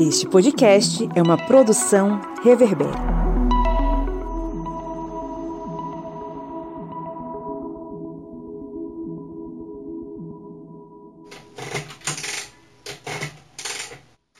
[0.00, 2.88] Este podcast é uma produção Reverber.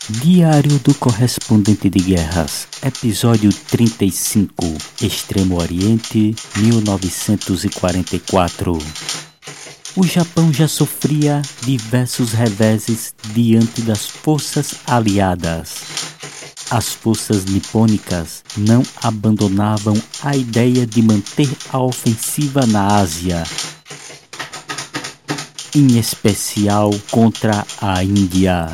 [0.08, 4.64] Diário do Correspondente de Guerras, episódio 35,
[5.02, 8.78] Extremo Oriente, 1944.
[9.96, 15.82] O Japão já sofria diversos reveses diante das forças aliadas.
[16.70, 23.42] As forças nipônicas não abandonavam a ideia de manter a ofensiva na Ásia,
[25.74, 28.70] em especial contra a Índia.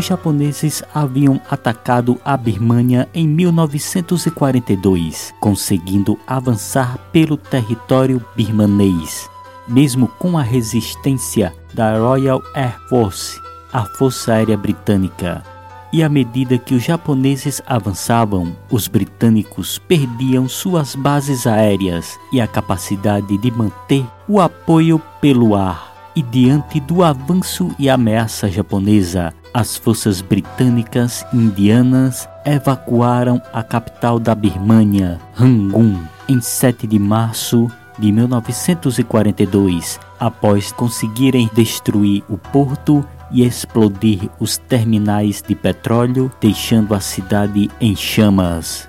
[0.00, 9.28] Os japoneses haviam atacado a Birmania em 1942, conseguindo avançar pelo território birmanês.
[9.68, 13.38] Mesmo com a resistência da Royal Air Force,
[13.72, 15.44] a Força Aérea Britânica,
[15.92, 22.46] e à medida que os japoneses avançavam, os britânicos perdiam suas bases aéreas e a
[22.46, 25.90] capacidade de manter o apoio pelo ar.
[26.16, 34.34] E diante do avanço e ameaça japonesa, as forças britânicas indianas evacuaram a capital da
[34.34, 35.98] Birmânia, Rangoon,
[36.28, 45.42] em 7 de março de 1942, após conseguirem destruir o porto e explodir os terminais
[45.46, 48.88] de petróleo, deixando a cidade em chamas.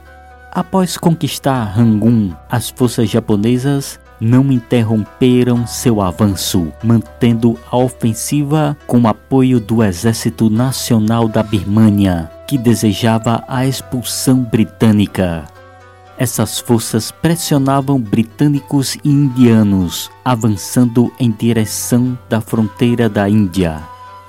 [0.52, 9.60] Após conquistar Rangoon, as forças japonesas não interromperam seu avanço, mantendo a ofensiva com apoio
[9.60, 15.46] do Exército Nacional da Birmânia, que desejava a expulsão britânica.
[16.20, 23.82] Essas forças pressionavam britânicos e indianos, avançando em direção da fronteira da Índia.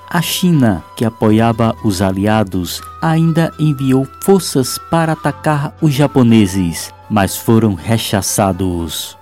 [0.09, 7.75] A China, que apoiava os aliados, ainda enviou forças para atacar os japoneses, mas foram
[7.75, 9.15] rechaçados.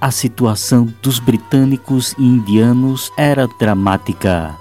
[0.00, 4.54] A situação dos britânicos e indianos era dramática.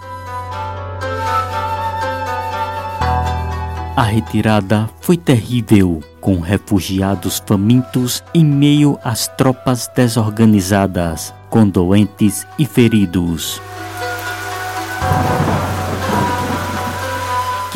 [3.95, 12.65] A retirada foi terrível, com refugiados famintos em meio às tropas desorganizadas, com doentes e
[12.65, 13.61] feridos.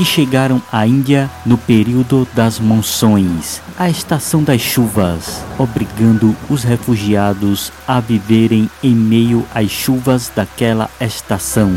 [0.02, 7.72] Que chegaram à Índia no período das monções, a estação das chuvas, obrigando os refugiados
[7.88, 11.72] a viverem em meio às chuvas daquela estação.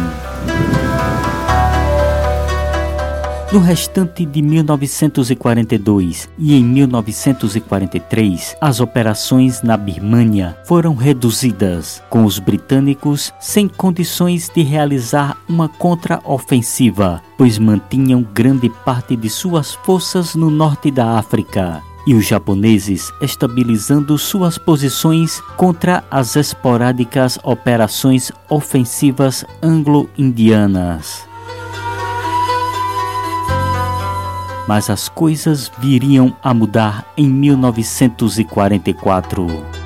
[3.53, 12.39] No restante de 1942 e em 1943, as operações na Birmânia foram reduzidas, com os
[12.39, 20.51] britânicos sem condições de realizar uma contraofensiva, pois mantinham grande parte de suas forças no
[20.51, 31.34] norte da África e os japoneses estabilizando suas posições contra as esporádicas operações ofensivas anglo-indianas.
[34.67, 39.84] Mas as coisas viriam a mudar em 1944.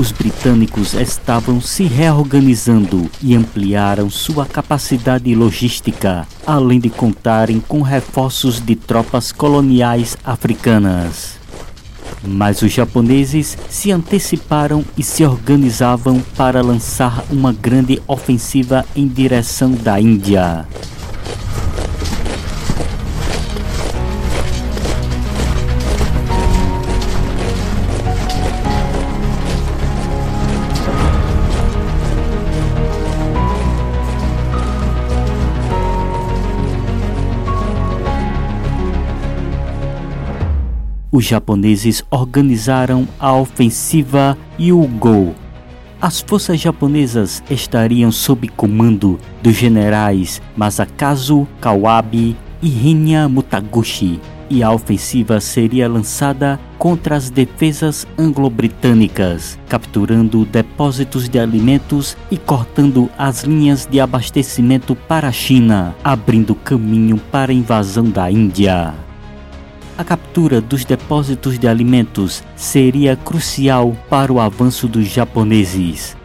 [0.00, 8.60] Os britânicos estavam se reorganizando e ampliaram sua capacidade logística, além de contarem com reforços
[8.60, 11.38] de tropas coloniais africanas.
[12.24, 19.70] Mas os japoneses se anteciparam e se organizavam para lançar uma grande ofensiva em direção
[19.72, 20.66] da Índia.
[41.12, 45.34] Os japoneses organizaram a ofensiva Yugo.
[46.00, 54.72] As forças japonesas estariam sob comando dos generais Masakazu Kawabe e Hinya Mutaguchi, e a
[54.72, 63.86] ofensiva seria lançada contra as defesas anglo-britânicas, capturando depósitos de alimentos e cortando as linhas
[63.86, 69.09] de abastecimento para a China, abrindo caminho para a invasão da Índia.
[70.00, 76.16] A captura dos depósitos de alimentos seria crucial para o avanço dos japoneses,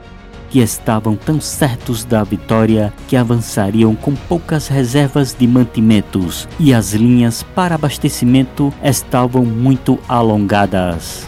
[0.49, 6.93] que estavam tão certos da vitória que avançariam com poucas reservas de mantimentos e as
[6.93, 11.27] linhas para abastecimento estavam muito alongadas.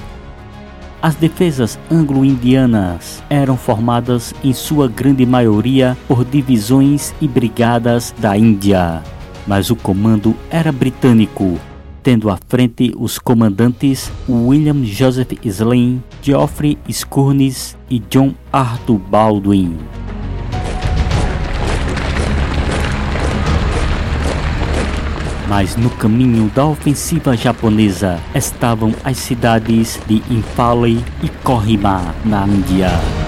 [1.02, 9.04] As defesas anglo-indianas eram formadas em sua grande maioria por divisões e brigadas da Índia,
[9.46, 11.60] mas o comando era britânico
[12.08, 19.76] tendo à frente os comandantes William Joseph Slane, Geoffrey Skirnis e John Arthur Baldwin.
[25.50, 33.27] Mas no caminho da ofensiva japonesa estavam as cidades de Imphale e Kohima, na Índia.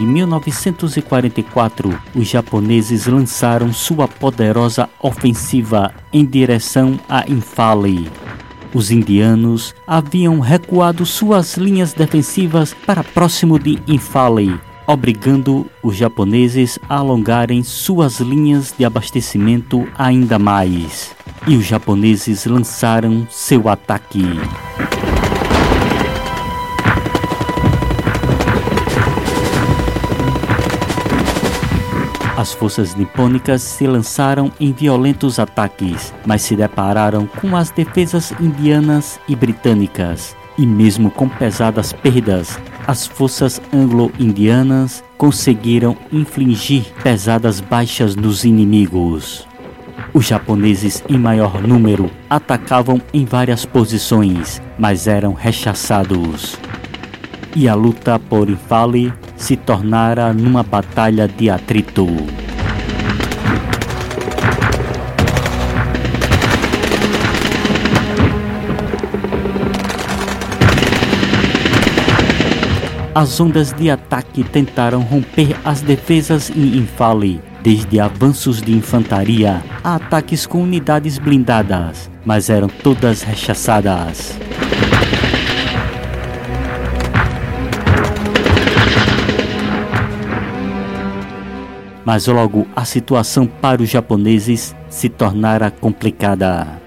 [0.00, 8.10] Em 1944, os japoneses lançaram sua poderosa ofensiva em direção a Imphale.
[8.72, 16.96] Os indianos haviam recuado suas linhas defensivas para próximo de Imphale, obrigando os japoneses a
[16.96, 21.14] alongarem suas linhas de abastecimento ainda mais.
[21.46, 24.24] E os japoneses lançaram seu ataque.
[32.40, 39.20] As forças nipônicas se lançaram em violentos ataques, mas se depararam com as defesas indianas
[39.28, 40.34] e britânicas.
[40.56, 49.46] E mesmo com pesadas perdas, as forças anglo-indianas conseguiram infligir pesadas baixas nos inimigos.
[50.14, 56.58] Os japoneses, em maior número, atacavam em várias posições, mas eram rechaçados.
[57.54, 62.06] E a luta por Infale se tornara numa batalha de atrito.
[73.12, 79.96] As ondas de ataque tentaram romper as defesas em Infale, desde avanços de infantaria a
[79.96, 84.38] ataques com unidades blindadas, mas eram todas rechaçadas.
[92.04, 96.80] Mas logo a situação para os japoneses se tornara complicada.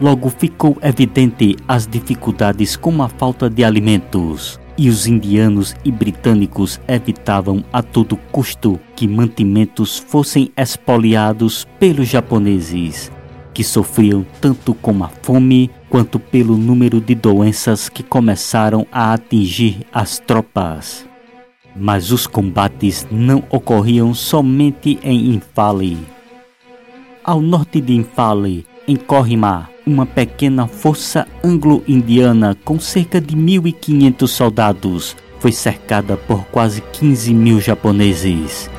[0.00, 6.80] Logo ficou evidente as dificuldades com a falta de alimentos, e os indianos e britânicos
[6.88, 13.12] evitavam a todo custo que mantimentos fossem expoliados pelos japoneses,
[13.52, 19.80] que sofriam tanto com a fome quanto pelo número de doenças que começaram a atingir
[19.92, 21.09] as tropas.
[21.74, 25.98] Mas os combates não ocorriam somente em Infale.
[27.22, 35.16] Ao norte de Infale, em Kohima, uma pequena força anglo-indiana com cerca de 1.500 soldados
[35.38, 38.70] foi cercada por quase 15 mil japoneses.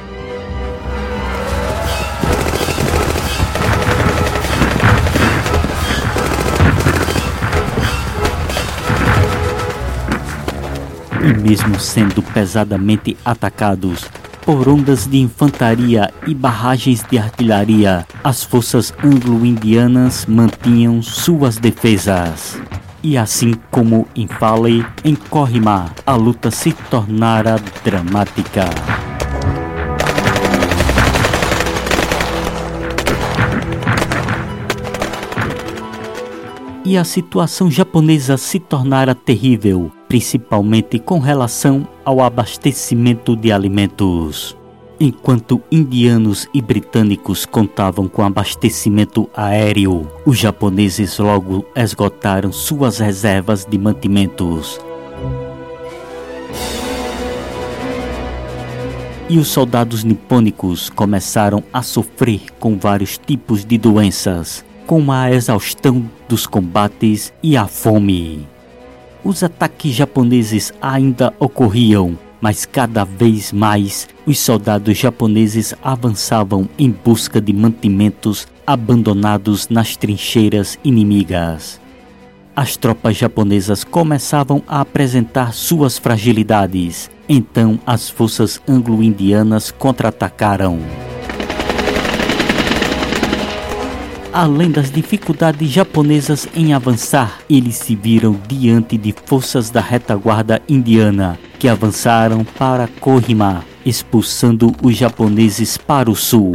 [11.23, 14.09] E mesmo sendo pesadamente atacados
[14.45, 22.59] por ondas de infantaria e barragens de artilharia, as forças anglo-indianas mantinham suas defesas.
[23.03, 28.65] E assim como em Fale, em Kohima, a luta se tornara dramática.
[36.83, 44.58] e a situação japonesa se tornara terrível, principalmente com relação ao abastecimento de alimentos.
[45.00, 53.77] Enquanto indianos e britânicos contavam com abastecimento aéreo, os japoneses logo esgotaram suas reservas de
[53.77, 54.77] mantimentos.
[59.30, 66.03] E os soldados nipônicos começaram a sofrer com vários tipos de doenças, como a exaustão
[66.27, 68.50] dos combates e a fome.
[69.23, 77.39] Os ataques japoneses ainda ocorriam, mas cada vez mais os soldados japoneses avançavam em busca
[77.39, 81.79] de mantimentos abandonados nas trincheiras inimigas.
[82.55, 90.79] As tropas japonesas começavam a apresentar suas fragilidades, então as forças anglo-indianas contra-atacaram.
[94.33, 101.38] Além das dificuldades japonesas em avançar, eles se viram diante de forças da retaguarda indiana,
[101.59, 106.53] que avançaram para Kohima, expulsando os japoneses para o sul.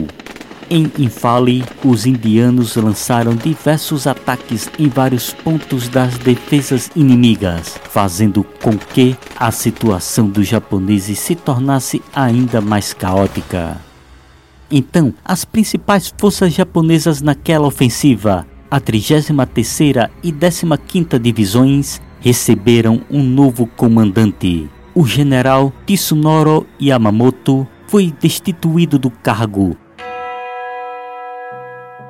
[0.71, 8.77] Em Infale, os indianos lançaram diversos ataques em vários pontos das defesas inimigas, fazendo com
[8.77, 13.86] que a situação dos japoneses se tornasse ainda mais caótica.
[14.71, 23.67] Então, as principais forças japonesas naquela ofensiva, a 33ª e 15ª Divisões, receberam um novo
[23.67, 24.69] comandante.
[24.95, 29.77] O general Tsunoro Yamamoto foi destituído do cargo,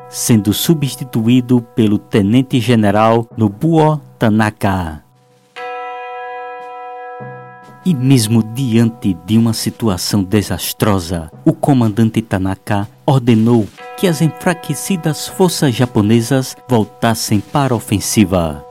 [0.08, 5.05] sendo substituído pelo tenente-general Nobuo Tanaka.
[7.86, 13.64] E mesmo diante de uma situação desastrosa, o comandante Tanaka ordenou
[13.96, 18.66] que as enfraquecidas forças japonesas voltassem para a ofensiva.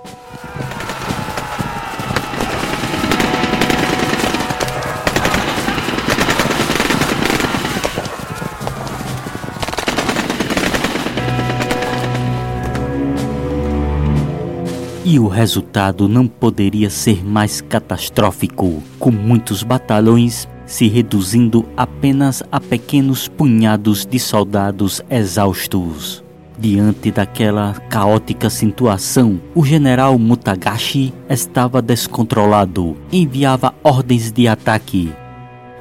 [15.07, 22.59] E o resultado não poderia ser mais catastrófico, com muitos batalhões se reduzindo apenas a
[22.59, 26.23] pequenos punhados de soldados exaustos.
[26.57, 35.13] Diante daquela caótica situação, o general Mutagashi estava descontrolado, enviava ordens de ataque.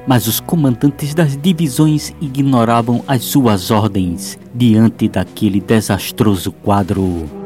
[0.06, 7.43] Mas os comandantes das divisões ignoravam as suas ordens diante daquele desastroso quadro.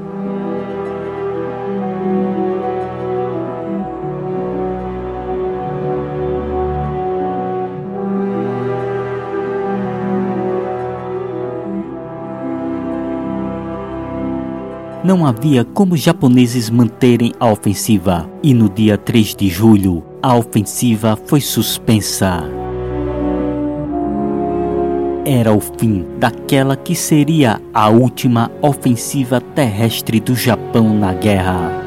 [15.09, 20.37] Não havia como os japoneses manterem a ofensiva, e no dia 3 de julho, a
[20.37, 22.45] ofensiva foi suspensa.
[25.25, 31.78] Era o fim daquela que seria a última ofensiva terrestre do Japão na guerra.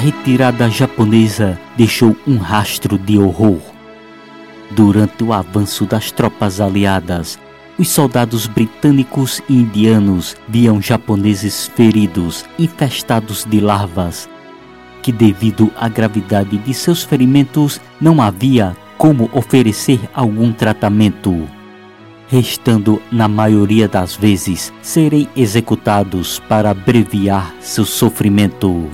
[0.00, 3.60] Retirada japonesa deixou um rastro de horror.
[4.70, 7.38] Durante o avanço das tropas aliadas,
[7.78, 14.28] os soldados britânicos e indianos viam japoneses feridos, infestados de larvas,
[15.02, 21.46] que, devido à gravidade de seus ferimentos, não havia como oferecer algum tratamento,
[22.28, 28.88] restando, na maioria das vezes, serem executados para abreviar seu sofrimento.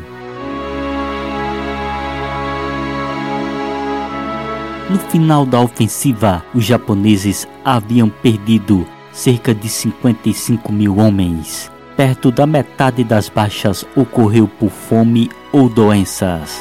[4.88, 11.72] No final da ofensiva, os japoneses haviam perdido cerca de 55 mil homens.
[11.96, 16.60] Perto da metade das baixas ocorreu por fome ou doenças.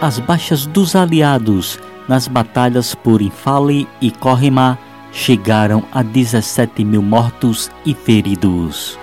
[0.00, 4.78] As baixas dos aliados nas batalhas por Infale e Kohima
[5.10, 8.98] chegaram a 17 mil mortos e feridos.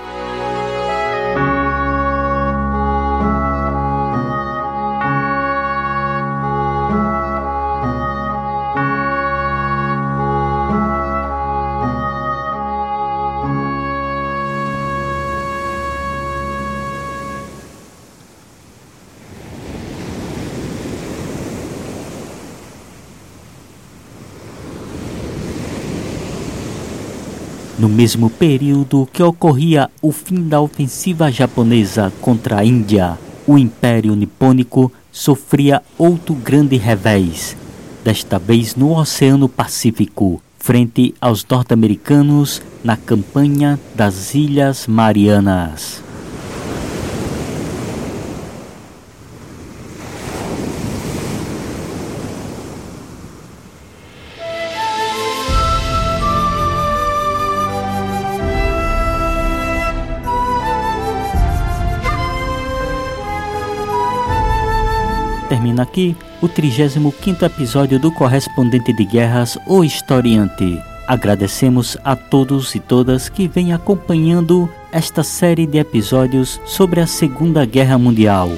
[27.81, 33.17] No mesmo período que ocorria o fim da ofensiva japonesa contra a Índia,
[33.47, 37.57] o Império Nipônico sofria outro grande revés,
[38.03, 46.03] desta vez no Oceano Pacífico, frente aos norte-americanos na campanha das Ilhas Marianas.
[65.71, 70.79] Termina aqui o 35 episódio do Correspondente de Guerras, o Historiante.
[71.07, 77.65] Agradecemos a todos e todas que vêm acompanhando esta série de episódios sobre a Segunda
[77.65, 78.49] Guerra Mundial.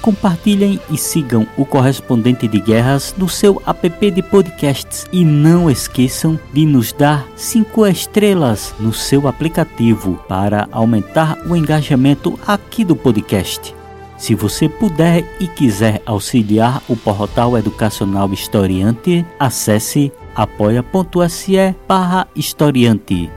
[0.00, 6.38] Compartilhem e sigam o Correspondente de Guerras no seu app de podcasts e não esqueçam
[6.52, 13.81] de nos dar 5 estrelas no seu aplicativo para aumentar o engajamento aqui do podcast.
[14.22, 23.28] Se você puder e quiser auxiliar o portal educacional Historiante, acesse apoia.se barra historiante.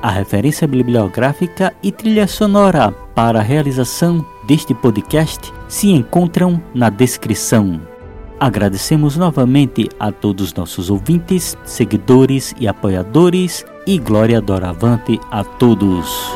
[0.00, 7.78] A referência bibliográfica e trilha sonora para a realização deste podcast se encontram na descrição.
[8.40, 16.34] Agradecemos novamente a todos nossos ouvintes, seguidores e apoiadores e glória doravante a todos.